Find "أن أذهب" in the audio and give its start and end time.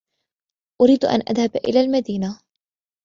1.05-1.55